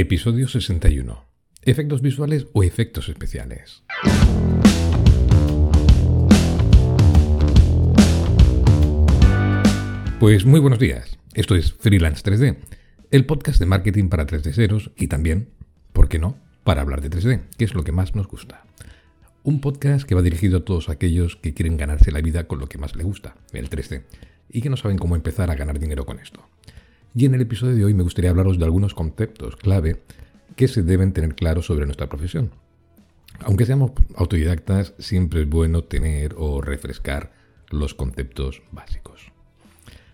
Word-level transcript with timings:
Episodio 0.00 0.46
61. 0.46 1.24
¿Efectos 1.62 2.02
visuales 2.02 2.46
o 2.52 2.62
efectos 2.62 3.08
especiales? 3.08 3.82
Pues 10.20 10.44
muy 10.44 10.60
buenos 10.60 10.78
días. 10.78 11.18
Esto 11.34 11.56
es 11.56 11.72
Freelance 11.72 12.22
3D, 12.22 12.58
el 13.10 13.26
podcast 13.26 13.58
de 13.58 13.66
marketing 13.66 14.08
para 14.08 14.24
3D 14.24 14.52
ceros 14.52 14.92
y 14.96 15.08
también, 15.08 15.48
¿por 15.92 16.08
qué 16.08 16.20
no?, 16.20 16.38
para 16.62 16.82
hablar 16.82 17.00
de 17.00 17.10
3D, 17.10 17.40
que 17.56 17.64
es 17.64 17.74
lo 17.74 17.82
que 17.82 17.90
más 17.90 18.14
nos 18.14 18.28
gusta. 18.28 18.66
Un 19.42 19.60
podcast 19.60 20.06
que 20.06 20.14
va 20.14 20.22
dirigido 20.22 20.58
a 20.58 20.64
todos 20.64 20.90
aquellos 20.90 21.34
que 21.34 21.54
quieren 21.54 21.76
ganarse 21.76 22.12
la 22.12 22.20
vida 22.20 22.46
con 22.46 22.60
lo 22.60 22.68
que 22.68 22.78
más 22.78 22.94
les 22.94 23.04
gusta, 23.04 23.34
el 23.52 23.68
3D, 23.68 24.04
y 24.48 24.60
que 24.60 24.70
no 24.70 24.76
saben 24.76 24.98
cómo 24.98 25.16
empezar 25.16 25.50
a 25.50 25.56
ganar 25.56 25.80
dinero 25.80 26.06
con 26.06 26.20
esto. 26.20 26.48
Y 27.18 27.24
en 27.24 27.34
el 27.34 27.40
episodio 27.40 27.74
de 27.74 27.84
hoy 27.84 27.94
me 27.94 28.04
gustaría 28.04 28.30
hablaros 28.30 28.60
de 28.60 28.64
algunos 28.64 28.94
conceptos 28.94 29.56
clave 29.56 30.00
que 30.54 30.68
se 30.68 30.84
deben 30.84 31.12
tener 31.12 31.34
claros 31.34 31.66
sobre 31.66 31.84
nuestra 31.84 32.08
profesión. 32.08 32.52
Aunque 33.40 33.66
seamos 33.66 33.90
autodidactas, 34.14 34.94
siempre 35.00 35.40
es 35.40 35.48
bueno 35.48 35.82
tener 35.82 36.36
o 36.38 36.60
refrescar 36.60 37.32
los 37.70 37.94
conceptos 37.94 38.62
básicos. 38.70 39.32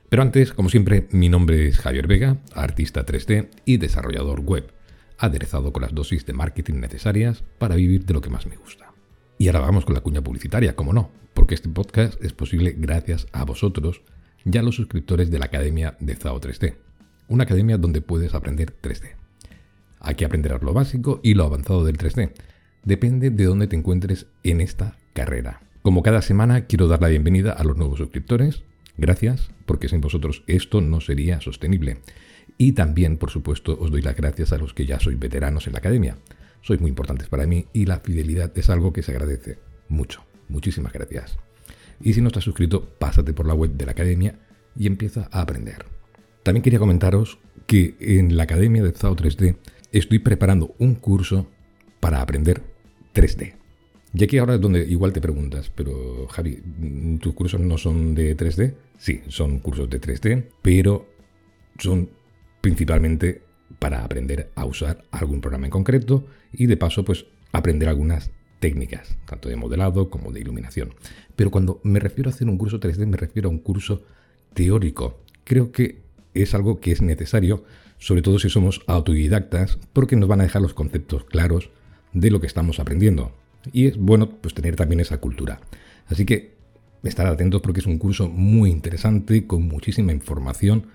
Pero 0.09 0.23
antes, 0.23 0.55
como 0.55 0.71
siempre, 0.71 1.07
mi 1.11 1.29
nombre 1.29 1.69
es 1.69 1.79
Javier 1.79 2.07
Vega, 2.07 2.39
artista 2.55 3.05
3D 3.05 3.51
y 3.67 3.77
desarrollador 3.77 4.41
web, 4.41 4.73
aderezado 5.19 5.75
con 5.75 5.83
las 5.83 5.95
dosis 5.95 6.25
de 6.25 6.33
marketing 6.33 6.81
necesarias 6.81 7.45
para 7.59 7.77
vivir 7.77 8.07
de 8.07 8.15
lo 8.15 8.23
que 8.23 8.31
más 8.31 8.47
me 8.47 8.57
gusta. 8.57 8.95
Y 9.37 9.49
ahora 9.49 9.61
vamos 9.61 9.85
con 9.85 9.93
la 9.93 10.01
cuña 10.01 10.23
publicitaria, 10.23 10.75
como 10.75 10.95
no, 10.95 11.11
porque 11.35 11.55
este 11.55 11.69
podcast 11.69 12.19
es 12.25 12.33
posible 12.33 12.75
gracias 12.79 13.27
a 13.33 13.45
vosotros 13.45 14.01
ya 14.47 14.63
los 14.63 14.77
suscriptores 14.77 15.31
de 15.31 15.39
la 15.39 15.47
Academia 15.47 15.97
de 16.01 16.17
ZAO 16.17 16.41
3D, 16.41 16.77
una 17.29 17.45
academia 17.45 17.79
donde 17.79 18.01
puedes 18.01 18.35
aprender 18.35 18.75
3D. 18.81 19.15
Aquí 20.01 20.25
aprenderás 20.25 20.63
lo 20.63 20.75
básico 20.75 21.21
y 21.23 21.35
lo 21.35 21.45
avanzado 21.45 21.85
del 21.85 21.97
3D. 21.97 22.33
Depende 22.85 23.31
de 23.31 23.45
dónde 23.45 23.67
te 23.67 23.77
encuentres 23.77 24.27
en 24.43 24.61
esta 24.61 24.97
carrera. 25.15 25.61
Como 25.83 26.03
cada 26.03 26.23
semana, 26.23 26.67
quiero 26.67 26.89
dar 26.89 27.01
la 27.01 27.09
bienvenida 27.09 27.53
a 27.53 27.65
los 27.65 27.77
nuevos 27.77 27.99
suscriptores. 27.99 28.63
Gracias, 28.97 29.51
porque 29.67 29.89
sin 29.89 30.01
vosotros 30.01 30.45
esto 30.47 30.81
no 30.81 31.01
sería 31.01 31.41
sostenible. 31.41 31.99
Y 32.59 32.73
también, 32.73 33.17
por 33.17 33.31
supuesto, 33.31 33.79
os 33.81 33.91
doy 33.91 34.03
las 34.03 34.17
gracias 34.17 34.53
a 34.53 34.59
los 34.59 34.75
que 34.75 34.87
ya 34.87 35.01
sois 35.01 35.19
veteranos 35.19 35.67
en 35.67 35.73
la 35.73 35.81
academia. 35.81 36.17
Sois 36.63 36.81
muy 36.81 36.91
importantes 36.91 37.29
para 37.29 37.47
mí 37.47 37.67
y 37.73 37.87
la 37.87 38.01
fidelidad 38.01 38.57
es 38.57 38.71
algo 38.71 38.93
que 38.93 39.03
se 39.03 39.13
agradece 39.13 39.59
mucho. 39.89 40.23
Muchísimas 40.49 40.93
gracias. 40.93 41.37
Y 42.01 42.13
si 42.13 42.21
no 42.21 42.29
estás 42.29 42.45
suscrito, 42.45 42.85
pásate 42.99 43.33
por 43.33 43.47
la 43.47 43.55
web 43.55 43.73
de 43.73 43.87
la 43.87 43.93
academia 43.93 44.39
y 44.77 44.87
empieza 44.87 45.29
a 45.31 45.41
aprender. 45.41 45.85
También 46.45 46.63
quería 46.63 46.79
comentaros 46.79 47.39
que 47.67 47.97
en 47.99 48.37
la 48.37 48.43
academia 48.43 48.83
de 48.83 48.93
ZAO 48.93 49.17
3D 49.17 49.57
estoy 49.93 50.19
preparando 50.19 50.75
un 50.79 50.95
curso 50.95 51.49
para 52.01 52.21
aprender 52.21 52.63
3D. 53.15 53.55
Y 54.13 54.25
aquí 54.25 54.37
ahora 54.37 54.57
es 54.57 54.61
donde 54.61 54.87
igual 54.87 55.15
te 55.15 55.23
preguntas, 55.23 55.73
pero 55.75 56.29
Javi, 56.29 56.63
¿tus 57.19 57.33
cursos 57.33 57.61
no 57.61 57.79
son 57.79 58.15
de 58.15 58.37
3D? 58.37 58.75
Sí, 58.99 59.23
son 59.29 59.59
cursos 59.59 59.89
de 59.89 59.99
3D, 59.99 60.45
pero 60.61 61.09
son 61.79 62.11
principalmente 62.61 63.41
para 63.79 64.05
aprender 64.05 64.51
a 64.55 64.67
usar 64.67 65.03
algún 65.13 65.41
programa 65.41 65.67
en 65.67 65.71
concreto 65.71 66.27
y 66.53 66.67
de 66.67 66.77
paso 66.77 67.07
pues 67.07 67.25
aprender 67.53 67.89
algunas 67.89 68.31
técnicas, 68.61 69.17
tanto 69.27 69.49
de 69.49 69.57
modelado 69.57 70.11
como 70.11 70.31
de 70.31 70.41
iluminación. 70.41 70.95
Pero 71.37 71.51
cuando 71.51 71.81
me 71.85 72.01
refiero 72.01 72.29
a 72.29 72.35
hacer 72.35 72.49
un 72.49 72.59
curso 72.59 72.79
3D, 72.79 73.07
me 73.07 73.17
refiero 73.17 73.49
a 73.49 73.53
un 73.53 73.61
curso 73.61 74.05
teórico. 74.53 75.21
Creo 75.45 75.73
que 75.73 76.04
es 76.35 76.55
algo 76.55 76.81
que 76.81 76.93
es 76.93 77.03
necesario, 77.03 77.65
sobre 77.99 78.23
todo 78.23 78.39
si 78.39 78.51
somos 78.51 78.83
autodidactas, 78.87 79.79
porque 79.93 80.17
nos 80.17 80.29
van 80.29 80.41
a 80.41 80.45
dejar 80.45 80.63
los 80.63 80.75
conceptos 80.75 81.25
claros 81.25 81.71
de 82.13 82.31
lo 82.31 82.41
que 82.41 82.47
estamos 82.47 82.81
aprendiendo. 82.81 83.33
Y 83.73 83.87
es 83.87 83.97
bueno 83.97 84.29
pues 84.29 84.55
tener 84.55 84.77
también 84.77 85.01
esa 85.01 85.19
cultura. 85.19 85.61
Así 86.07 86.27
que 86.27 86.55
estar 87.03 87.27
atentos 87.27 87.61
porque 87.63 87.81
es 87.81 87.87
un 87.87 87.99
curso 87.99 88.29
muy 88.29 88.71
interesante, 88.71 89.47
con 89.47 89.67
muchísima 89.67 90.13
información, 90.13 90.87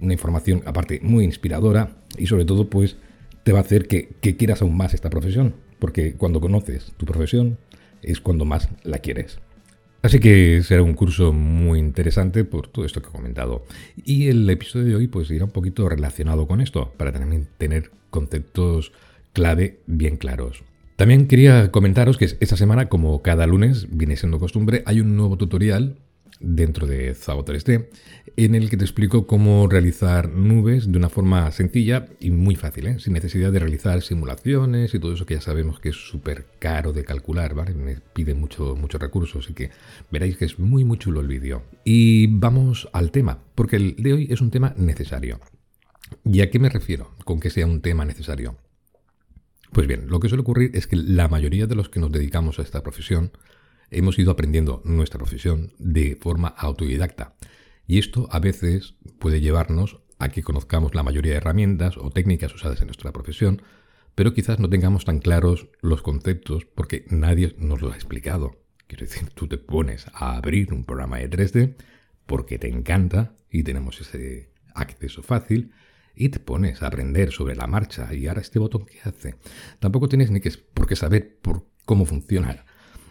una 0.00 0.12
información 0.12 0.62
aparte 0.66 1.00
muy 1.02 1.24
inspiradora 1.24 1.96
y 2.18 2.26
sobre 2.26 2.44
todo 2.44 2.68
pues 2.68 2.96
te 3.42 3.52
va 3.52 3.58
a 3.58 3.62
hacer 3.62 3.86
que, 3.88 4.14
que 4.20 4.36
quieras 4.36 4.62
aún 4.62 4.76
más 4.76 4.92
esta 4.92 5.10
profesión 5.10 5.54
porque 5.78 6.14
cuando 6.14 6.40
conoces 6.40 6.92
tu 6.96 7.06
profesión 7.06 7.58
es 8.02 8.20
cuando 8.20 8.44
más 8.44 8.68
la 8.82 8.98
quieres. 8.98 9.38
Así 10.06 10.20
que 10.20 10.62
será 10.62 10.84
un 10.84 10.94
curso 10.94 11.32
muy 11.32 11.80
interesante 11.80 12.44
por 12.44 12.68
todo 12.68 12.84
esto 12.84 13.02
que 13.02 13.08
he 13.08 13.10
comentado. 13.10 13.64
Y 14.04 14.28
el 14.28 14.48
episodio 14.48 14.86
de 14.86 14.94
hoy 14.94 15.08
pues 15.08 15.28
irá 15.32 15.46
un 15.46 15.50
poquito 15.50 15.88
relacionado 15.88 16.46
con 16.46 16.60
esto, 16.60 16.92
para 16.96 17.10
también 17.10 17.48
tener 17.58 17.90
conceptos 18.10 18.92
clave 19.32 19.80
bien 19.86 20.16
claros. 20.16 20.62
También 20.94 21.26
quería 21.26 21.72
comentaros 21.72 22.18
que 22.18 22.26
esta 22.38 22.56
semana, 22.56 22.88
como 22.88 23.20
cada 23.20 23.48
lunes 23.48 23.88
viene 23.90 24.16
siendo 24.16 24.38
costumbre, 24.38 24.84
hay 24.86 25.00
un 25.00 25.16
nuevo 25.16 25.36
tutorial 25.38 25.96
dentro 26.40 26.86
de 26.86 27.14
ZAO 27.14 27.44
3D, 27.44 27.88
en 28.36 28.54
el 28.54 28.68
que 28.68 28.76
te 28.76 28.84
explico 28.84 29.26
cómo 29.26 29.68
realizar 29.68 30.28
nubes 30.28 30.90
de 30.90 30.98
una 30.98 31.08
forma 31.08 31.50
sencilla 31.52 32.06
y 32.20 32.30
muy 32.30 32.56
fácil, 32.56 32.86
¿eh? 32.86 32.98
sin 32.98 33.14
necesidad 33.14 33.52
de 33.52 33.58
realizar 33.58 34.02
simulaciones 34.02 34.94
y 34.94 34.98
todo 34.98 35.14
eso 35.14 35.26
que 35.26 35.34
ya 35.34 35.40
sabemos 35.40 35.80
que 35.80 35.90
es 35.90 35.96
súper 35.96 36.46
caro 36.58 36.92
de 36.92 37.04
calcular, 37.04 37.54
¿vale? 37.54 37.74
Me 37.74 37.96
pide 38.12 38.34
mucho, 38.34 38.76
muchos 38.76 39.00
recursos, 39.00 39.44
así 39.44 39.54
que 39.54 39.70
veréis 40.10 40.36
que 40.36 40.44
es 40.44 40.58
muy, 40.58 40.84
muy 40.84 40.98
chulo 40.98 41.20
el 41.20 41.28
vídeo. 41.28 41.62
Y 41.84 42.26
vamos 42.26 42.88
al 42.92 43.10
tema, 43.10 43.38
porque 43.54 43.76
el 43.76 43.96
de 43.96 44.12
hoy 44.12 44.28
es 44.30 44.40
un 44.40 44.50
tema 44.50 44.74
necesario. 44.76 45.40
¿Y 46.24 46.40
a 46.40 46.50
qué 46.50 46.58
me 46.58 46.68
refiero 46.68 47.14
con 47.24 47.40
que 47.40 47.50
sea 47.50 47.66
un 47.66 47.80
tema 47.80 48.04
necesario? 48.04 48.56
Pues 49.72 49.86
bien, 49.86 50.08
lo 50.08 50.20
que 50.20 50.28
suele 50.28 50.42
ocurrir 50.42 50.70
es 50.74 50.86
que 50.86 50.96
la 50.96 51.28
mayoría 51.28 51.66
de 51.66 51.74
los 51.74 51.88
que 51.88 52.00
nos 52.00 52.12
dedicamos 52.12 52.58
a 52.58 52.62
esta 52.62 52.82
profesión 52.82 53.32
hemos 53.90 54.18
ido 54.18 54.30
aprendiendo 54.30 54.82
nuestra 54.84 55.18
profesión 55.18 55.72
de 55.78 56.16
forma 56.16 56.48
autodidacta. 56.48 57.34
Y 57.86 57.98
esto 57.98 58.28
a 58.30 58.40
veces 58.40 58.94
puede 59.18 59.40
llevarnos 59.40 60.00
a 60.18 60.28
que 60.28 60.42
conozcamos 60.42 60.94
la 60.94 61.02
mayoría 61.02 61.32
de 61.32 61.38
herramientas 61.38 61.96
o 61.96 62.10
técnicas 62.10 62.54
usadas 62.54 62.80
en 62.80 62.86
nuestra 62.86 63.12
profesión, 63.12 63.62
pero 64.14 64.34
quizás 64.34 64.58
no 64.58 64.68
tengamos 64.68 65.04
tan 65.04 65.18
claros 65.18 65.68
los 65.82 66.02
conceptos 66.02 66.64
porque 66.64 67.04
nadie 67.10 67.54
nos 67.58 67.82
lo 67.82 67.92
ha 67.92 67.94
explicado. 67.94 68.56
Quiero 68.86 69.04
decir, 69.04 69.30
tú 69.30 69.46
te 69.46 69.58
pones 69.58 70.06
a 70.12 70.36
abrir 70.36 70.72
un 70.72 70.84
programa 70.84 71.18
de 71.18 71.30
3D 71.30 71.76
porque 72.24 72.58
te 72.58 72.68
encanta 72.68 73.34
y 73.50 73.62
tenemos 73.62 74.00
ese 74.00 74.50
acceso 74.74 75.22
fácil 75.22 75.72
y 76.14 76.30
te 76.30 76.40
pones 76.40 76.82
a 76.82 76.86
aprender 76.86 77.30
sobre 77.30 77.56
la 77.56 77.66
marcha 77.66 78.12
y 78.14 78.26
ahora 78.26 78.40
este 78.40 78.58
botón 78.58 78.86
qué 78.86 79.00
hace. 79.04 79.34
Tampoco 79.80 80.08
tienes 80.08 80.30
ni 80.30 80.40
que 80.40 80.96
saber 80.96 81.38
por 81.42 81.66
cómo 81.84 82.06
funciona 82.06 82.64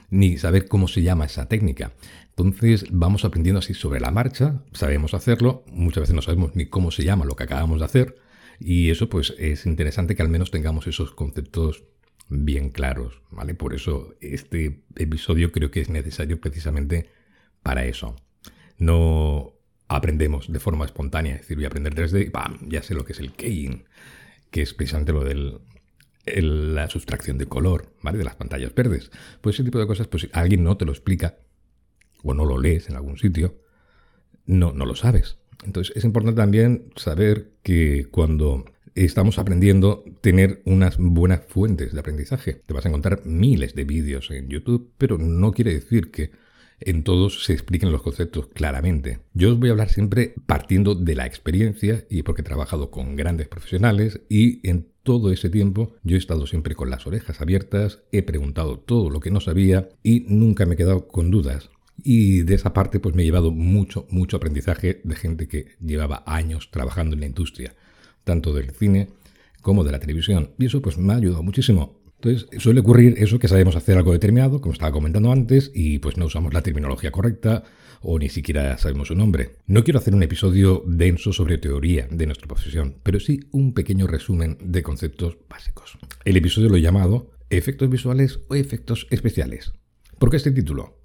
ni 0.09 0.37
saber 0.37 0.67
cómo 0.67 0.87
se 0.87 1.01
llama 1.01 1.25
esa 1.25 1.47
técnica. 1.47 1.93
Entonces 2.29 2.85
vamos 2.91 3.23
aprendiendo 3.25 3.59
así 3.59 3.73
sobre 3.73 3.99
la 3.99 4.11
marcha, 4.11 4.61
sabemos 4.73 5.13
hacerlo, 5.13 5.63
muchas 5.71 6.01
veces 6.01 6.15
no 6.15 6.21
sabemos 6.21 6.55
ni 6.55 6.65
cómo 6.65 6.91
se 6.91 7.03
llama 7.03 7.25
lo 7.25 7.35
que 7.35 7.43
acabamos 7.43 7.79
de 7.79 7.85
hacer 7.85 8.17
y 8.59 8.89
eso 8.89 9.09
pues 9.09 9.33
es 9.37 9.65
interesante 9.65 10.15
que 10.15 10.21
al 10.21 10.29
menos 10.29 10.51
tengamos 10.51 10.87
esos 10.87 11.11
conceptos 11.11 11.83
bien 12.29 12.69
claros, 12.69 13.21
¿vale? 13.31 13.53
Por 13.53 13.73
eso 13.73 14.15
este 14.19 14.81
episodio 14.95 15.51
creo 15.51 15.71
que 15.71 15.81
es 15.81 15.89
necesario 15.89 16.39
precisamente 16.41 17.09
para 17.61 17.85
eso. 17.85 18.15
No 18.77 19.53
aprendemos 19.87 20.51
de 20.51 20.59
forma 20.59 20.85
espontánea, 20.85 21.35
es 21.35 21.41
decir, 21.41 21.57
voy 21.57 21.65
a 21.65 21.67
aprender 21.67 21.95
3D 21.95 22.27
y 22.27 22.29
¡pam! 22.29 22.57
ya 22.67 22.81
sé 22.81 22.93
lo 22.93 23.05
que 23.05 23.13
es 23.13 23.19
el 23.19 23.33
keying, 23.33 23.85
que 24.51 24.61
es 24.61 24.73
precisamente 24.73 25.13
lo 25.13 25.23
del 25.23 25.59
la 26.25 26.89
sustracción 26.89 27.37
de 27.37 27.45
color, 27.45 27.93
¿vale? 28.01 28.17
De 28.17 28.23
las 28.23 28.35
pantallas 28.35 28.73
verdes. 28.73 29.11
Pues 29.41 29.55
ese 29.55 29.63
tipo 29.63 29.79
de 29.79 29.87
cosas, 29.87 30.07
pues 30.07 30.23
si 30.23 30.29
alguien 30.33 30.63
no 30.63 30.77
te 30.77 30.85
lo 30.85 30.91
explica 30.91 31.37
o 32.23 32.33
no 32.33 32.45
lo 32.45 32.57
lees 32.57 32.89
en 32.89 32.95
algún 32.95 33.17
sitio, 33.17 33.55
no, 34.45 34.73
no 34.73 34.85
lo 34.85 34.95
sabes. 34.95 35.37
Entonces 35.65 35.95
es 35.95 36.03
importante 36.03 36.39
también 36.39 36.91
saber 36.95 37.51
que 37.63 38.07
cuando 38.11 38.65
estamos 38.95 39.39
aprendiendo, 39.39 40.03
tener 40.21 40.61
unas 40.65 40.97
buenas 40.97 41.41
fuentes 41.47 41.93
de 41.93 41.99
aprendizaje. 41.99 42.61
Te 42.65 42.73
vas 42.73 42.85
a 42.85 42.89
encontrar 42.89 43.25
miles 43.25 43.75
de 43.75 43.83
vídeos 43.83 44.31
en 44.31 44.47
YouTube, 44.47 44.91
pero 44.97 45.17
no 45.17 45.51
quiere 45.51 45.73
decir 45.73 46.11
que 46.11 46.31
en 46.79 47.03
todos 47.03 47.45
se 47.45 47.53
expliquen 47.53 47.91
los 47.91 48.01
conceptos 48.01 48.47
claramente. 48.47 49.19
Yo 49.33 49.51
os 49.51 49.59
voy 49.59 49.69
a 49.69 49.71
hablar 49.71 49.89
siempre 49.89 50.35
partiendo 50.45 50.95
de 50.95 51.15
la 51.15 51.25
experiencia 51.25 52.05
y 52.09 52.23
porque 52.23 52.41
he 52.41 52.45
trabajado 52.45 52.91
con 52.91 53.15
grandes 53.15 53.47
profesionales 53.47 54.21
y 54.29 54.67
en 54.67 54.87
todo 55.03 55.31
ese 55.31 55.49
tiempo 55.49 55.95
yo 56.03 56.15
he 56.15 56.19
estado 56.19 56.47
siempre 56.47 56.75
con 56.75 56.89
las 56.89 57.05
orejas 57.07 57.39
abiertas, 57.41 57.99
he 58.11 58.23
preguntado 58.23 58.79
todo 58.79 59.09
lo 59.09 59.19
que 59.19 59.31
no 59.31 59.39
sabía 59.39 59.89
y 60.03 60.25
nunca 60.27 60.65
me 60.65 60.73
he 60.73 60.77
quedado 60.77 61.07
con 61.07 61.31
dudas. 61.31 61.69
Y 62.03 62.41
de 62.41 62.55
esa 62.55 62.73
parte 62.73 62.99
pues 62.99 63.15
me 63.15 63.21
he 63.21 63.25
llevado 63.25 63.51
mucho, 63.51 64.05
mucho 64.09 64.37
aprendizaje 64.37 65.01
de 65.03 65.15
gente 65.15 65.47
que 65.47 65.75
llevaba 65.79 66.23
años 66.25 66.69
trabajando 66.71 67.13
en 67.13 67.21
la 67.21 67.27
industria, 67.27 67.75
tanto 68.23 68.53
del 68.53 68.71
cine 68.71 69.07
como 69.61 69.83
de 69.83 69.91
la 69.91 69.99
televisión. 69.99 70.51
Y 70.59 70.65
eso 70.65 70.81
pues 70.81 70.97
me 70.97 71.13
ha 71.13 71.17
ayudado 71.17 71.43
muchísimo. 71.43 72.04
Entonces, 72.25 72.59
suele 72.59 72.79
ocurrir 72.79 73.13
eso 73.19 73.37
que 73.37 73.47
sabemos 73.47 73.75
hacer 73.75 73.97
algo 73.97 74.11
determinado, 74.11 74.59
como 74.59 74.73
estaba 74.73 74.91
comentando 74.91 75.31
antes, 75.31 75.71
y 75.75 75.99
pues 75.99 76.17
no 76.17 76.25
usamos 76.25 76.55
la 76.55 76.63
terminología 76.63 77.11
correcta 77.11 77.63
o 78.01 78.17
ni 78.17 78.29
siquiera 78.29 78.79
sabemos 78.79 79.09
su 79.09 79.15
nombre. 79.15 79.57
No 79.67 79.83
quiero 79.83 79.99
hacer 79.99 80.15
un 80.15 80.23
episodio 80.23 80.83
denso 80.87 81.33
sobre 81.33 81.59
teoría 81.59 82.07
de 82.09 82.25
nuestra 82.25 82.47
profesión, 82.47 82.95
pero 83.03 83.19
sí 83.19 83.41
un 83.51 83.75
pequeño 83.75 84.07
resumen 84.07 84.57
de 84.59 84.81
conceptos 84.81 85.37
básicos. 85.47 85.99
El 86.23 86.35
episodio 86.35 86.69
lo 86.69 86.77
he 86.77 86.81
llamado 86.81 87.29
Efectos 87.51 87.91
visuales 87.91 88.39
o 88.47 88.55
efectos 88.55 89.05
especiales. 89.11 89.73
¿Por 90.17 90.31
qué 90.31 90.37
este 90.37 90.51
título? 90.51 90.97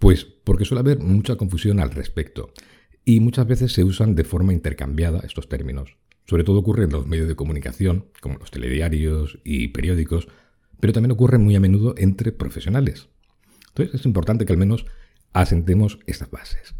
Pues 0.00 0.24
porque 0.24 0.64
suele 0.64 0.80
haber 0.80 0.98
mucha 0.98 1.36
confusión 1.36 1.78
al 1.78 1.92
respecto 1.92 2.50
y 3.04 3.20
muchas 3.20 3.46
veces 3.46 3.72
se 3.72 3.84
usan 3.84 4.16
de 4.16 4.24
forma 4.24 4.52
intercambiada 4.52 5.20
estos 5.20 5.48
términos. 5.48 5.96
Sobre 6.26 6.42
todo 6.42 6.58
ocurre 6.58 6.84
en 6.84 6.90
los 6.90 7.06
medios 7.06 7.28
de 7.28 7.36
comunicación, 7.36 8.06
como 8.20 8.38
los 8.38 8.50
telediarios 8.50 9.38
y 9.44 9.68
periódicos, 9.68 10.26
pero 10.80 10.92
también 10.92 11.12
ocurre 11.12 11.38
muy 11.38 11.56
a 11.56 11.60
menudo 11.60 11.94
entre 11.96 12.32
profesionales. 12.32 13.08
Entonces 13.68 14.00
es 14.00 14.06
importante 14.06 14.46
que 14.46 14.52
al 14.52 14.58
menos 14.58 14.86
asentemos 15.32 15.98
estas 16.06 16.30
bases. 16.30 16.74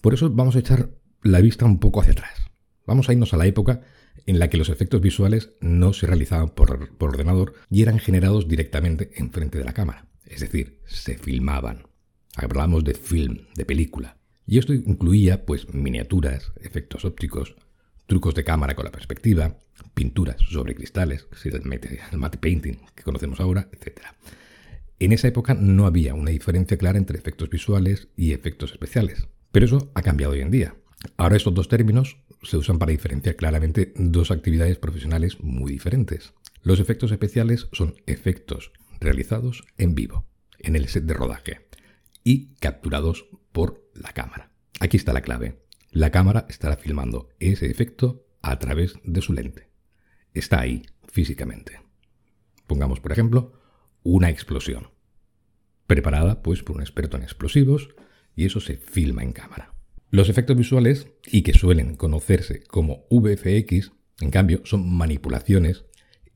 Por 0.00 0.14
eso 0.14 0.30
vamos 0.30 0.56
a 0.56 0.58
echar 0.58 0.90
la 1.22 1.40
vista 1.40 1.64
un 1.64 1.78
poco 1.78 2.00
hacia 2.00 2.12
atrás. 2.12 2.50
Vamos 2.86 3.08
a 3.08 3.12
irnos 3.12 3.32
a 3.32 3.36
la 3.36 3.46
época 3.46 3.82
en 4.26 4.38
la 4.38 4.50
que 4.50 4.56
los 4.56 4.68
efectos 4.68 5.00
visuales 5.00 5.50
no 5.60 5.92
se 5.92 6.06
realizaban 6.06 6.50
por, 6.50 6.96
por 6.96 7.10
ordenador 7.10 7.54
y 7.70 7.82
eran 7.82 7.98
generados 7.98 8.48
directamente 8.48 9.10
enfrente 9.16 9.58
de 9.58 9.64
la 9.64 9.72
cámara. 9.72 10.06
Es 10.24 10.40
decir, 10.40 10.80
se 10.86 11.16
filmaban. 11.16 11.86
Hablamos 12.36 12.84
de 12.84 12.94
film, 12.94 13.46
de 13.54 13.64
película. 13.64 14.16
Y 14.46 14.58
esto 14.58 14.74
incluía 14.74 15.44
pues 15.44 15.72
miniaturas, 15.72 16.52
efectos 16.60 17.04
ópticos, 17.04 17.54
trucos 18.06 18.34
de 18.34 18.44
cámara 18.44 18.74
con 18.74 18.84
la 18.84 18.92
perspectiva, 18.92 19.58
pinturas 19.94 20.36
sobre 20.50 20.74
cristales, 20.74 21.26
el 21.44 22.18
matte 22.18 22.38
painting 22.38 22.78
que 22.94 23.02
conocemos 23.02 23.40
ahora, 23.40 23.68
etc. 23.72 24.00
En 24.98 25.12
esa 25.12 25.28
época 25.28 25.54
no 25.54 25.86
había 25.86 26.14
una 26.14 26.30
diferencia 26.30 26.76
clara 26.76 26.98
entre 26.98 27.18
efectos 27.18 27.50
visuales 27.50 28.08
y 28.16 28.32
efectos 28.32 28.72
especiales, 28.72 29.26
pero 29.50 29.66
eso 29.66 29.90
ha 29.94 30.02
cambiado 30.02 30.32
hoy 30.32 30.40
en 30.40 30.50
día. 30.50 30.74
Ahora 31.16 31.36
estos 31.36 31.54
dos 31.54 31.68
términos 31.68 32.18
se 32.42 32.56
usan 32.56 32.78
para 32.78 32.92
diferenciar 32.92 33.36
claramente 33.36 33.92
dos 33.96 34.30
actividades 34.30 34.78
profesionales 34.78 35.40
muy 35.40 35.72
diferentes. 35.72 36.32
Los 36.62 36.80
efectos 36.80 37.10
especiales 37.10 37.68
son 37.72 37.94
efectos 38.06 38.72
realizados 39.00 39.64
en 39.78 39.94
vivo, 39.94 40.26
en 40.58 40.76
el 40.76 40.88
set 40.88 41.04
de 41.04 41.14
rodaje, 41.14 41.66
y 42.24 42.54
capturados 42.60 43.26
por 43.50 43.84
la 43.94 44.12
cámara. 44.12 44.50
Aquí 44.80 44.96
está 44.96 45.12
la 45.12 45.22
clave. 45.22 45.58
La 45.90 46.10
cámara 46.10 46.46
estará 46.48 46.76
filmando 46.76 47.28
ese 47.40 47.70
efecto 47.70 48.24
a 48.42 48.58
través 48.58 48.94
de 49.04 49.22
su 49.22 49.32
lente. 49.32 49.68
Está 50.34 50.60
ahí, 50.60 50.82
físicamente. 51.10 51.80
Pongamos, 52.66 53.00
por 53.00 53.12
ejemplo, 53.12 53.52
una 54.02 54.30
explosión. 54.30 54.88
Preparada, 55.86 56.42
pues, 56.42 56.62
por 56.62 56.76
un 56.76 56.82
experto 56.82 57.16
en 57.16 57.22
explosivos, 57.22 57.90
y 58.34 58.46
eso 58.46 58.60
se 58.60 58.76
filma 58.76 59.22
en 59.22 59.32
cámara. 59.32 59.74
Los 60.10 60.28
efectos 60.28 60.56
visuales, 60.56 61.08
y 61.26 61.42
que 61.42 61.54
suelen 61.54 61.96
conocerse 61.96 62.62
como 62.64 63.06
VFX, 63.10 63.92
en 64.20 64.30
cambio, 64.30 64.60
son 64.64 64.88
manipulaciones 64.92 65.84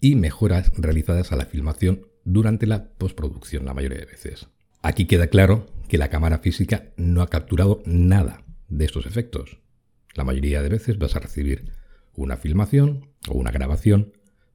y 0.01 0.15
mejoras 0.15 0.73
realizadas 0.77 1.33
a 1.33 1.37
la 1.37 1.47
filmación 1.47 2.07
durante 2.25 2.67
la 2.67 2.91
postproducción 2.91 3.65
la 3.65 3.75
mayoría 3.75 3.99
de 3.99 4.07
veces. 4.07 4.49
Aquí 4.83 5.07
queda 5.07 5.29
claro 5.29 5.67
que 5.89 5.99
la 5.99 6.09
cámara 6.09 6.39
física 6.39 6.93
no 6.97 7.23
ha 7.23 7.29
capturado 7.29 7.83
nada 7.87 8.45
de 8.69 8.85
estos 8.85 9.07
efectos. 9.07 9.59
La 10.15 10.25
mayoría 10.25 10.63
de 10.63 10.69
veces 10.69 10.99
vas 10.99 11.17
a 11.17 11.21
recibir 11.21 11.73
una 12.17 12.37
filmación 12.37 13.11
o 13.29 13.35
una 13.35 13.51
grabación, 13.51 14.13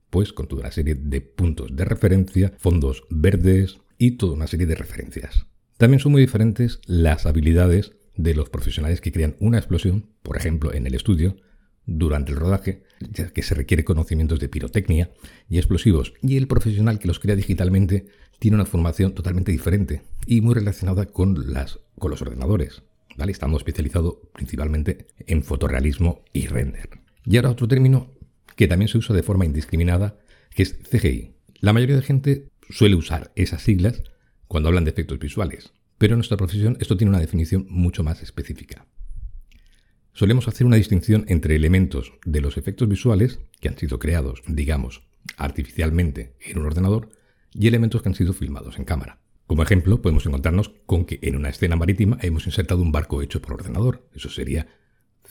pues 0.09 0.33
con 0.33 0.47
toda 0.47 0.61
una 0.61 0.71
serie 0.71 0.95
de 0.95 1.21
puntos 1.21 1.75
de 1.75 1.85
referencia, 1.85 2.53
fondos 2.57 3.03
verdes 3.09 3.79
y 3.97 4.11
toda 4.11 4.33
una 4.33 4.47
serie 4.47 4.67
de 4.67 4.75
referencias. 4.75 5.45
También 5.77 5.99
son 5.99 6.11
muy 6.11 6.21
diferentes 6.21 6.79
las 6.85 7.25
habilidades 7.25 7.93
de 8.15 8.35
los 8.35 8.49
profesionales 8.49 9.01
que 9.01 9.11
crean 9.11 9.35
una 9.39 9.57
explosión, 9.57 10.09
por 10.21 10.37
ejemplo 10.37 10.73
en 10.73 10.85
el 10.85 10.95
estudio, 10.95 11.37
durante 11.85 12.31
el 12.31 12.37
rodaje, 12.37 12.83
ya 12.99 13.29
que 13.29 13.41
se 13.41 13.55
requiere 13.55 13.83
conocimientos 13.83 14.39
de 14.39 14.49
pirotecnia 14.49 15.11
y 15.49 15.57
explosivos, 15.57 16.13
y 16.21 16.37
el 16.37 16.47
profesional 16.47 16.99
que 16.99 17.07
los 17.07 17.19
crea 17.19 17.35
digitalmente 17.35 18.05
tiene 18.39 18.55
una 18.55 18.65
formación 18.65 19.13
totalmente 19.13 19.51
diferente 19.51 20.03
y 20.25 20.41
muy 20.41 20.53
relacionada 20.53 21.05
con, 21.05 21.35
los 21.35 22.21
ordenadores, 22.21 22.83
estando 23.17 23.57
especializado 23.57 24.21
principalmente 24.33 25.07
en 25.27 25.43
fotorrealismo 25.43 26.23
y 26.33 26.47
render. 26.47 27.00
Y 27.25 27.37
ahora 27.37 27.51
otro 27.51 27.67
término 27.67 28.11
que 28.55 28.67
también 28.67 28.89
se 28.89 28.97
usa 28.97 29.15
de 29.15 29.23
forma 29.23 29.45
indiscriminada, 29.45 30.17
que 30.53 30.63
es 30.63 30.77
CGI. 30.89 31.31
La 31.59 31.73
mayoría 31.73 31.95
de 31.95 32.01
gente 32.01 32.49
suele 32.69 32.95
usar 32.95 33.31
esas 33.35 33.61
siglas 33.61 34.03
cuando 34.47 34.69
hablan 34.69 34.83
de 34.83 34.91
efectos 34.91 35.19
visuales, 35.19 35.73
pero 35.97 36.13
en 36.13 36.19
nuestra 36.19 36.37
profesión 36.37 36.77
esto 36.79 36.97
tiene 36.97 37.09
una 37.09 37.19
definición 37.19 37.65
mucho 37.69 38.03
más 38.03 38.21
específica. 38.21 38.85
Solemos 40.13 40.47
hacer 40.47 40.67
una 40.67 40.75
distinción 40.75 41.25
entre 41.27 41.55
elementos 41.55 42.13
de 42.25 42.41
los 42.41 42.57
efectos 42.57 42.89
visuales 42.89 43.39
que 43.59 43.69
han 43.69 43.77
sido 43.77 43.97
creados, 43.97 44.41
digamos, 44.47 45.03
artificialmente 45.37 46.35
en 46.41 46.57
un 46.59 46.65
ordenador 46.65 47.11
y 47.53 47.67
elementos 47.67 48.01
que 48.01 48.09
han 48.09 48.15
sido 48.15 48.33
filmados 48.33 48.77
en 48.77 48.85
cámara. 48.85 49.19
Como 49.47 49.63
ejemplo, 49.63 50.01
podemos 50.01 50.25
encontrarnos 50.25 50.73
con 50.85 51.05
que 51.05 51.19
en 51.21 51.35
una 51.35 51.49
escena 51.49 51.75
marítima 51.75 52.17
hemos 52.21 52.45
insertado 52.45 52.81
un 52.81 52.91
barco 52.91 53.21
hecho 53.21 53.41
por 53.41 53.53
ordenador, 53.53 54.07
eso 54.13 54.29
sería 54.29 54.67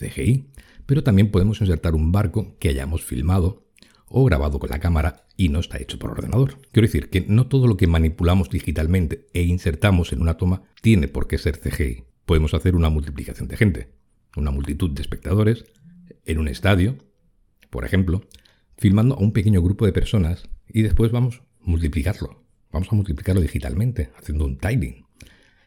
CGI, 0.09 0.49
pero 0.85 1.03
también 1.03 1.31
podemos 1.31 1.61
insertar 1.61 1.95
un 1.95 2.11
barco 2.11 2.55
que 2.59 2.69
hayamos 2.69 3.03
filmado 3.03 3.67
o 4.07 4.25
grabado 4.25 4.59
con 4.59 4.69
la 4.69 4.79
cámara 4.79 5.25
y 5.37 5.49
no 5.49 5.59
está 5.59 5.77
hecho 5.77 5.97
por 5.97 6.11
ordenador. 6.11 6.57
Quiero 6.71 6.87
decir 6.87 7.09
que 7.09 7.25
no 7.27 7.47
todo 7.47 7.67
lo 7.67 7.77
que 7.77 7.87
manipulamos 7.87 8.49
digitalmente 8.49 9.27
e 9.33 9.43
insertamos 9.43 10.11
en 10.11 10.21
una 10.21 10.37
toma 10.37 10.63
tiene 10.81 11.07
por 11.07 11.27
qué 11.27 11.37
ser 11.37 11.59
CGI. 11.59 12.03
Podemos 12.25 12.53
hacer 12.53 12.75
una 12.75 12.89
multiplicación 12.89 13.47
de 13.47 13.57
gente 13.57 14.01
una 14.35 14.51
multitud 14.51 14.89
de 14.91 15.01
espectadores 15.01 15.65
en 16.25 16.39
un 16.39 16.47
estadio, 16.47 16.97
por 17.69 17.85
ejemplo, 17.85 18.21
filmando 18.77 19.15
a 19.15 19.19
un 19.19 19.33
pequeño 19.33 19.61
grupo 19.61 19.85
de 19.85 19.93
personas 19.93 20.49
y 20.67 20.81
después 20.81 21.11
vamos 21.11 21.39
a 21.39 21.43
multiplicarlo. 21.61 22.43
Vamos 22.71 22.87
a 22.91 22.95
multiplicarlo 22.95 23.41
digitalmente, 23.41 24.11
haciendo 24.17 24.45
un 24.45 24.57
tiling. 24.57 25.05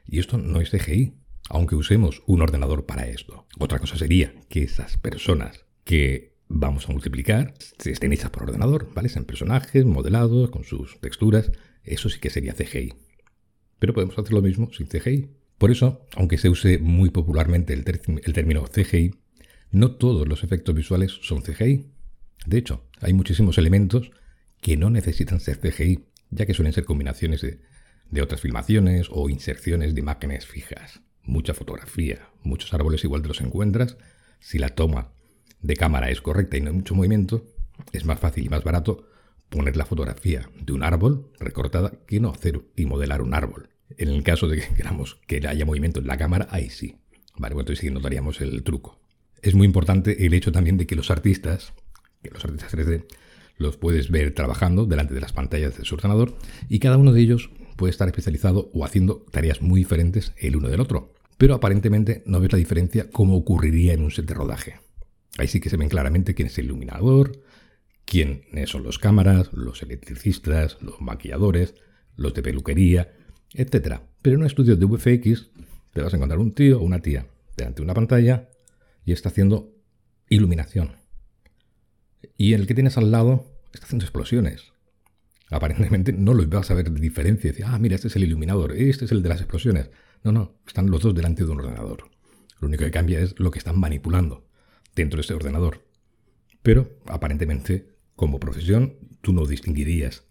Y 0.06 0.19
esto 0.19 0.38
no 0.38 0.60
es 0.60 0.70
CGI, 0.70 1.14
aunque 1.50 1.76
usemos 1.76 2.23
un 2.26 2.43
ordenador 2.43 2.87
para 2.87 3.06
esto. 3.06 3.46
Otra 3.58 3.79
cosa 3.79 3.96
sería 3.96 4.35
que 4.49 4.62
esas 4.62 4.96
personas 4.96 5.64
que 5.85 6.35
vamos 6.49 6.88
a 6.88 6.93
multiplicar 6.93 7.55
estén 7.85 8.12
hechas 8.12 8.31
por 8.31 8.44
ordenador, 8.44 8.93
¿vale? 8.94 9.08
Sean 9.08 9.25
personajes 9.25 9.85
modelados, 9.85 10.50
con 10.50 10.64
sus 10.64 11.00
texturas. 11.00 11.52
Eso 11.82 12.08
sí 12.08 12.19
que 12.20 12.31
sería 12.31 12.55
CGI. 12.55 12.94
Pero 13.79 13.93
podemos 13.93 14.19
hacer 14.19 14.32
lo 14.32 14.43
mismo 14.43 14.70
sin 14.73 14.87
CGI. 14.87 15.31
Por 15.58 15.70
eso, 15.70 16.06
aunque 16.17 16.38
se 16.38 16.49
use 16.49 16.79
muy 16.79 17.11
popularmente 17.11 17.73
el, 17.73 17.85
término 17.85 18.64
CGI, 18.64 19.14
no 19.70 19.93
todos 19.93 20.26
los 20.26 20.44
efectos 20.44 20.75
visuales 20.75 21.12
son 21.23 21.43
CGI. 21.43 21.91
De 22.46 22.58
hecho, 22.58 22.88
hay 23.00 23.12
muchísimos 23.12 23.58
elementos 23.58 24.11
que 24.61 24.76
no 24.76 24.91
necesitan 24.91 25.41
ser 25.41 25.58
CGI, 25.58 26.06
ya 26.31 26.46
que 26.46 26.55
suelen 26.55 26.72
ser 26.72 26.84
combinaciones 26.84 27.43
de, 27.43 27.60
de 28.10 28.22
otras 28.22 28.41
filmaciones 28.41 29.08
o 29.10 29.29
inserciones 29.29 29.94
de 29.94 30.01
imágenes 30.01 30.46
fijas. 30.46 31.03
Mucha 31.24 31.54
fotografía, 31.54 32.28
muchos 32.43 32.72
árboles 32.74 33.04
igual 33.04 33.22
te 33.22 33.28
los 33.28 33.40
encuentras. 33.40 33.96
Si 34.40 34.58
la 34.58 34.70
toma 34.70 35.12
de 35.62 35.76
cámara 35.76 36.10
es 36.10 36.20
correcta 36.20 36.56
y 36.56 36.60
no 36.60 36.69
hay 36.69 36.76
mucho 36.76 36.94
movimiento, 36.94 37.46
es 37.93 38.04
más 38.04 38.20
fácil 38.20 38.44
y 38.44 38.48
más 38.48 38.64
barato 38.64 39.08
poner 39.48 39.76
la 39.76 39.86
fotografía 39.86 40.50
de 40.60 40.72
un 40.72 40.82
árbol 40.82 41.31
recortada 41.38 41.93
que 42.06 42.20
no 42.20 42.31
hacer 42.31 42.62
y 42.76 42.86
modelar 42.86 43.22
un 43.22 43.34
árbol. 43.34 43.70
En 43.96 44.08
el 44.08 44.22
caso 44.22 44.48
de 44.48 44.60
que 44.60 44.74
queramos 44.76 45.20
que 45.26 45.46
haya 45.46 45.64
movimiento 45.64 46.00
en 46.00 46.06
la 46.06 46.16
cámara, 46.16 46.48
ahí 46.50 46.70
sí. 46.70 46.96
Vale, 47.36 47.54
bueno, 47.54 47.60
entonces 47.60 47.81
sí 47.81 47.90
notaríamos 47.90 48.40
el 48.40 48.62
truco. 48.62 49.00
Es 49.43 49.54
muy 49.54 49.66
importante 49.66 50.26
el 50.26 50.34
hecho 50.34 50.52
también 50.52 50.76
de 50.76 50.86
que 50.86 50.96
los 50.96 51.10
artistas, 51.10 51.72
que 52.22 52.31
los 52.31 52.44
artistas 52.44 52.72
3D, 52.74 53.06
los 53.56 53.76
puedes 53.76 54.10
ver 54.10 54.34
trabajando 54.34 54.86
delante 54.86 55.14
de 55.14 55.20
las 55.20 55.32
pantallas 55.32 55.76
de 55.76 55.84
su 55.84 55.94
ordenador 55.94 56.36
y 56.69 56.78
cada 56.78 56.96
uno 56.96 57.12
de 57.12 57.20
ellos 57.20 57.50
puede 57.76 57.90
estar 57.90 58.08
especializado 58.08 58.70
o 58.72 58.84
haciendo 58.84 59.24
tareas 59.31 59.62
muy 59.62 59.81
diferentes 59.81 60.32
el 60.36 60.56
uno 60.56 60.69
del 60.69 60.81
otro. 60.81 61.14
Pero 61.38 61.55
aparentemente 61.55 62.22
no 62.26 62.41
ves 62.41 62.53
la 62.53 62.58
diferencia 62.58 63.10
como 63.10 63.36
ocurriría 63.36 63.93
en 63.93 64.03
un 64.03 64.10
set 64.10 64.26
de 64.26 64.34
rodaje. 64.34 64.81
Ahí 65.38 65.48
sí 65.48 65.60
que 65.60 65.70
se 65.70 65.76
ven 65.76 65.88
claramente 65.88 66.34
quién 66.34 66.46
es 66.46 66.58
el 66.58 66.67
iluminador, 66.67 67.43
quiénes 68.05 68.70
son 68.70 68.82
los 68.82 68.98
cámaras, 68.98 69.53
los 69.53 69.82
electricistas, 69.82 70.79
los 70.81 71.00
maquilladores, 71.00 71.74
los 72.17 72.34
de 72.34 72.43
peluquería, 72.43 73.12
etc. 73.53 74.00
Pero 74.22 74.34
en 74.34 74.43
un 74.43 74.46
estudio 74.46 74.76
de 74.76 74.86
VFX 74.86 75.50
te 75.93 76.03
vas 76.03 76.12
a 76.12 76.17
encontrar 76.17 76.38
un 76.38 76.53
tío 76.53 76.81
o 76.81 76.84
una 76.84 77.00
tía 77.00 77.26
delante 77.56 77.79
de 77.79 77.84
una 77.84 77.94
pantalla 77.94 78.48
y 79.05 79.12
está 79.12 79.29
haciendo 79.29 79.74
iluminación. 80.29 80.96
Y 82.36 82.55
el 82.55 82.67
que 82.67 82.74
tienes 82.74 82.96
al 82.96 83.10
lado 83.10 83.46
está 83.72 83.86
haciendo 83.86 84.05
explosiones. 84.05 84.72
Aparentemente 85.50 86.12
no 86.12 86.34
lo 86.34 86.46
vas 86.48 86.70
a 86.70 86.74
ver 86.74 86.91
de 86.91 87.00
diferencia. 87.00 87.53
Ah, 87.67 87.79
mira, 87.79 87.96
este 87.96 88.08
es 88.08 88.17
el 88.17 88.24
iluminador, 88.24 88.72
este 88.72 89.05
es 89.05 89.12
el 89.12 89.22
de 89.22 89.29
las 89.29 89.41
explosiones. 89.41 89.91
No, 90.24 90.32
no, 90.32 90.54
están 90.66 90.90
los 90.90 91.02
dos 91.02 91.14
delante 91.14 91.44
de 91.44 91.50
un 91.50 91.60
ordenador. 91.60 92.10
Lo 92.58 92.69
único 92.69 92.84
que 92.84 92.90
cambia 92.90 93.20
es 93.20 93.38
lo 93.38 93.50
que 93.50 93.58
están 93.58 93.78
manipulando 93.78 94.48
dentro 94.96 95.19
de 95.19 95.20
ese 95.20 95.34
ordenador. 95.34 95.82
Pero 96.62 96.98
aparentemente, 97.06 97.88
como 98.16 98.40
profesión, 98.40 98.94
tú 99.20 99.34
no 99.34 99.44
distinguirías 99.44 100.24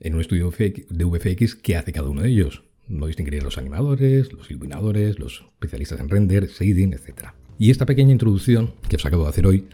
en 0.00 0.16
un 0.16 0.20
estudio 0.20 0.50
de 0.50 1.04
VFX 1.04 1.54
qué 1.54 1.76
hace 1.76 1.92
cada 1.92 2.08
uno 2.08 2.22
de 2.22 2.30
ellos. 2.30 2.64
No 2.88 3.06
distinguiría 3.06 3.40
los 3.40 3.56
animadores, 3.56 4.32
los 4.32 4.50
iluminadores, 4.50 5.20
los 5.20 5.44
especialistas 5.52 6.00
en 6.00 6.08
render, 6.08 6.48
shading, 6.48 6.92
etc. 6.92 7.28
Y 7.56 7.70
esta 7.70 7.86
pequeña 7.86 8.10
introducción 8.10 8.74
que 8.88 8.96
os 8.96 9.06
acabo 9.06 9.22
de 9.22 9.28
hacer 9.28 9.46
hoy, 9.46 9.68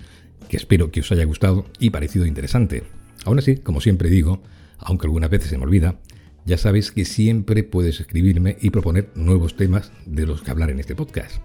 que 0.50 0.58
espero 0.58 0.90
que 0.90 1.00
os 1.00 1.10
haya 1.12 1.24
gustado 1.24 1.64
y 1.78 1.88
parecido 1.88 2.26
interesante. 2.26 2.82
Aún 3.24 3.38
así, 3.38 3.56
como 3.56 3.80
siempre 3.80 4.10
digo, 4.10 4.42
aunque 4.76 5.06
algunas 5.06 5.30
veces 5.30 5.48
se 5.48 5.56
me 5.56 5.64
olvida, 5.64 5.98
ya 6.46 6.56
sabes 6.56 6.92
que 6.92 7.04
siempre 7.04 7.64
puedes 7.64 8.00
escribirme 8.00 8.56
y 8.60 8.70
proponer 8.70 9.10
nuevos 9.16 9.56
temas 9.56 9.92
de 10.06 10.26
los 10.26 10.42
que 10.42 10.52
hablar 10.52 10.70
en 10.70 10.78
este 10.78 10.94
podcast. 10.94 11.42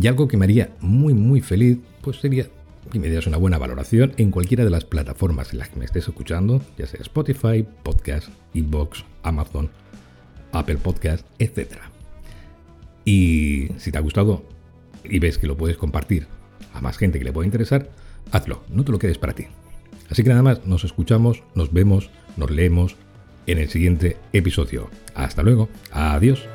Y 0.00 0.06
algo 0.06 0.28
que 0.28 0.36
me 0.36 0.44
haría 0.44 0.76
muy 0.80 1.14
muy 1.14 1.40
feliz, 1.40 1.78
pues 2.00 2.18
sería 2.20 2.46
que 2.92 3.00
me 3.00 3.08
dieras 3.08 3.26
una 3.26 3.36
buena 3.36 3.58
valoración 3.58 4.14
en 4.16 4.30
cualquiera 4.30 4.64
de 4.64 4.70
las 4.70 4.84
plataformas 4.84 5.52
en 5.52 5.58
las 5.58 5.68
que 5.68 5.80
me 5.80 5.84
estés 5.84 6.08
escuchando, 6.08 6.62
ya 6.78 6.86
sea 6.86 7.00
Spotify, 7.00 7.66
Podcast, 7.82 8.28
Inbox, 8.54 9.04
Amazon, 9.24 9.68
Apple 10.52 10.78
Podcast, 10.78 11.26
etc. 11.40 11.74
Y 13.04 13.68
si 13.78 13.90
te 13.90 13.98
ha 13.98 14.00
gustado 14.00 14.44
y 15.04 15.18
ves 15.18 15.38
que 15.38 15.48
lo 15.48 15.56
puedes 15.56 15.76
compartir 15.76 16.28
a 16.72 16.80
más 16.80 16.98
gente 16.98 17.18
que 17.18 17.24
le 17.24 17.32
pueda 17.32 17.46
interesar, 17.46 17.90
hazlo, 18.30 18.62
no 18.68 18.84
te 18.84 18.92
lo 18.92 18.98
quedes 19.00 19.18
para 19.18 19.34
ti. 19.34 19.46
Así 20.08 20.22
que 20.22 20.30
nada 20.30 20.42
más, 20.42 20.66
nos 20.66 20.84
escuchamos, 20.84 21.42
nos 21.54 21.72
vemos, 21.72 22.10
nos 22.36 22.50
leemos 22.50 22.96
en 23.46 23.58
el 23.58 23.68
siguiente 23.68 24.16
episodio. 24.32 24.90
Hasta 25.14 25.42
luego, 25.42 25.68
adiós. 25.92 26.46